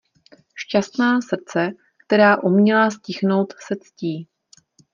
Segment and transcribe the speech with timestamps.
[0.55, 1.71] Šťastná srdce,
[2.07, 4.27] která uměla ztichnout se ctí.